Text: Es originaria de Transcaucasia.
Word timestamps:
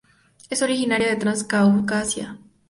Es 0.49 0.63
originaria 0.63 1.07
de 1.09 1.15
Transcaucasia. 1.15 2.39